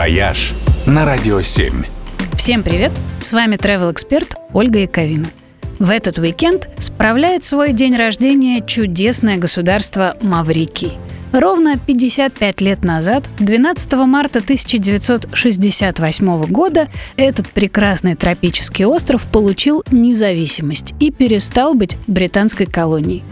«Вояж» 0.00 0.54
на 0.86 1.04
Радио 1.04 1.42
7. 1.42 1.84
Всем 2.34 2.62
привет! 2.62 2.90
С 3.18 3.34
вами 3.34 3.56
travel 3.56 3.92
эксперт 3.92 4.34
Ольга 4.54 4.78
Яковина. 4.78 5.26
В 5.78 5.90
этот 5.90 6.16
уикенд 6.16 6.70
справляет 6.78 7.44
свой 7.44 7.74
день 7.74 7.94
рождения 7.94 8.66
чудесное 8.66 9.36
государство 9.36 10.16
Маврикий. 10.22 10.94
Ровно 11.32 11.78
55 11.78 12.62
лет 12.62 12.82
назад, 12.82 13.28
12 13.40 13.92
марта 14.06 14.38
1968 14.38 16.44
года, 16.46 16.88
этот 17.18 17.50
прекрасный 17.50 18.14
тропический 18.14 18.86
остров 18.86 19.26
получил 19.26 19.84
независимость 19.90 20.94
и 20.98 21.10
перестал 21.10 21.74
быть 21.74 21.98
британской 22.06 22.64
колонией. 22.64 23.22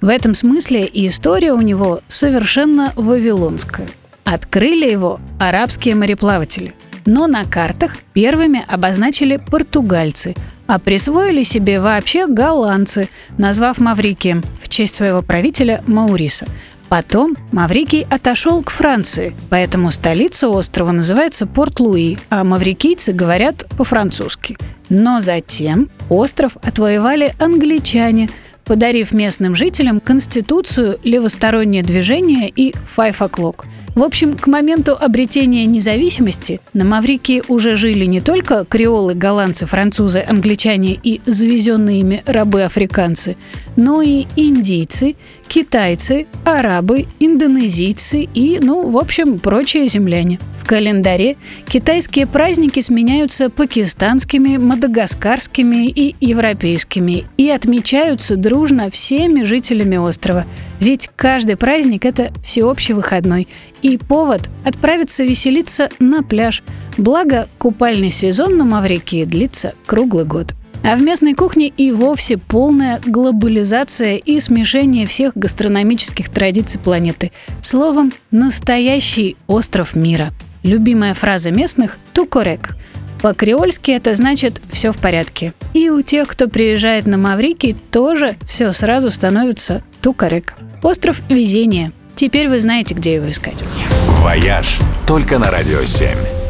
В 0.00 0.08
этом 0.08 0.34
смысле 0.34 0.86
и 0.86 1.06
история 1.06 1.52
у 1.52 1.60
него 1.60 2.00
совершенно 2.08 2.92
вавилонская– 2.96 3.86
Открыли 4.26 4.90
его 4.90 5.20
арабские 5.38 5.94
мореплаватели. 5.94 6.74
Но 7.06 7.28
на 7.28 7.44
картах 7.44 7.92
первыми 8.12 8.64
обозначили 8.66 9.36
португальцы, 9.36 10.34
а 10.66 10.80
присвоили 10.80 11.44
себе 11.44 11.80
вообще 11.80 12.26
голландцы, 12.26 13.08
назвав 13.38 13.78
Маврикием 13.78 14.42
в 14.60 14.68
честь 14.68 14.96
своего 14.96 15.22
правителя 15.22 15.84
Мауриса. 15.86 16.48
Потом 16.88 17.36
Маврикий 17.52 18.04
отошел 18.10 18.64
к 18.64 18.70
Франции, 18.70 19.36
поэтому 19.48 19.92
столица 19.92 20.48
острова 20.48 20.90
называется 20.90 21.46
Порт-Луи, 21.46 22.18
а 22.28 22.42
маврикийцы 22.42 23.12
говорят 23.12 23.64
по-французски. 23.76 24.56
Но 24.88 25.20
затем 25.20 25.88
остров 26.08 26.56
отвоевали 26.62 27.32
англичане– 27.38 28.28
подарив 28.66 29.12
местным 29.12 29.54
жителям 29.54 30.00
конституцию, 30.00 30.98
левостороннее 31.04 31.82
движение 31.82 32.50
и 32.54 32.72
five 32.72 33.16
o'clock. 33.18 33.64
В 33.94 34.02
общем, 34.02 34.36
к 34.36 34.46
моменту 34.46 34.94
обретения 34.94 35.64
независимости 35.64 36.60
на 36.74 36.84
Маврикии 36.84 37.42
уже 37.48 37.76
жили 37.76 38.04
не 38.04 38.20
только 38.20 38.66
креолы, 38.68 39.14
голландцы, 39.14 39.64
французы, 39.64 40.22
англичане 40.28 40.98
и 41.02 41.22
завезенные 41.24 42.00
ими 42.00 42.22
рабы-африканцы, 42.26 43.36
но 43.76 44.02
и 44.02 44.26
индийцы, 44.36 45.14
китайцы, 45.48 46.26
арабы, 46.44 47.06
индонезийцы 47.20 48.28
и, 48.34 48.58
ну, 48.60 48.88
в 48.88 48.98
общем, 48.98 49.38
прочие 49.38 49.86
земляне. 49.88 50.38
В 50.60 50.68
календаре 50.68 51.36
китайские 51.68 52.26
праздники 52.26 52.80
сменяются 52.80 53.50
пакистанскими, 53.50 54.56
мадагаскарскими 54.56 55.86
и 55.86 56.16
европейскими 56.20 57.24
и 57.36 57.48
отмечаются 57.50 58.36
дружно 58.36 58.90
всеми 58.90 59.44
жителями 59.44 59.96
острова. 59.96 60.44
Ведь 60.80 61.08
каждый 61.14 61.56
праздник– 61.56 62.04
это 62.06 62.32
всеобщий 62.42 62.94
выходной 62.94 63.46
и 63.82 63.96
повод 63.96 64.50
отправиться 64.64 65.22
веселиться 65.22 65.88
на 66.00 66.22
пляж. 66.22 66.64
Благо, 66.98 67.48
купальный 67.58 68.10
сезон 68.10 68.56
на 68.56 68.64
Маврикии 68.64 69.24
длится 69.24 69.74
круглый 69.86 70.24
год. 70.24 70.54
А 70.86 70.96
в 70.96 71.02
местной 71.02 71.34
кухне 71.34 71.68
и 71.68 71.90
вовсе 71.92 72.38
полная 72.38 73.00
глобализация 73.04 74.16
и 74.16 74.40
смешение 74.40 75.06
всех 75.06 75.36
гастрономических 75.36 76.28
традиций 76.28 76.80
планеты. 76.80 77.32
Словом, 77.60 78.12
настоящий 78.30 79.36
остров 79.46 79.94
мира– 79.96 80.30
Любимая 80.66 81.14
фраза 81.14 81.52
местных– 81.52 81.96
«тукорек». 82.12 82.76
По-креольски 83.22 83.92
это 83.92 84.16
значит 84.16 84.60
«все 84.68 84.90
в 84.90 84.98
порядке». 84.98 85.54
И 85.74 85.90
у 85.90 86.02
тех, 86.02 86.26
кто 86.26 86.48
приезжает 86.48 87.06
на 87.06 87.16
Маврикий, 87.16 87.76
тоже 87.92 88.34
все 88.48 88.72
сразу 88.72 89.12
становится 89.12 89.84
«тукорек». 90.02 90.54
Остров 90.82 91.22
везения. 91.28 91.92
Теперь 92.16 92.48
вы 92.48 92.58
знаете, 92.58 92.96
где 92.96 93.14
его 93.14 93.30
искать. 93.30 93.62
«Вояж» 94.08 94.78
только 95.06 95.38
на 95.38 95.52
«Радио 95.52 95.78
7». 95.78 96.45